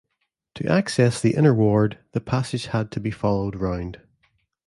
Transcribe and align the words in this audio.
To 0.55 0.65
access 0.67 1.21
the 1.21 1.35
inner 1.35 1.53
ward, 1.53 1.99
the 2.13 2.21
passage 2.21 2.65
had 2.65 2.89
to 2.93 2.99
be 2.99 3.11
followed 3.11 3.55
round. 3.57 4.01